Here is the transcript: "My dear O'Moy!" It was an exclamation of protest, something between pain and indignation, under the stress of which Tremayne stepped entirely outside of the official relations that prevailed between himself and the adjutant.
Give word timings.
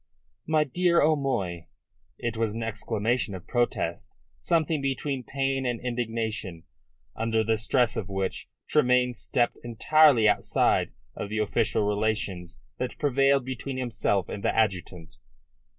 "My 0.47 0.63
dear 0.63 0.99
O'Moy!" 0.99 1.67
It 2.17 2.35
was 2.35 2.55
an 2.55 2.63
exclamation 2.63 3.35
of 3.35 3.45
protest, 3.45 4.11
something 4.39 4.81
between 4.81 5.23
pain 5.23 5.63
and 5.67 5.79
indignation, 5.79 6.63
under 7.15 7.43
the 7.43 7.55
stress 7.55 7.95
of 7.95 8.09
which 8.09 8.47
Tremayne 8.67 9.13
stepped 9.13 9.59
entirely 9.63 10.27
outside 10.27 10.89
of 11.15 11.29
the 11.29 11.37
official 11.37 11.83
relations 11.83 12.59
that 12.79 12.97
prevailed 12.97 13.45
between 13.45 13.77
himself 13.77 14.27
and 14.27 14.43
the 14.43 14.55
adjutant. 14.57 15.17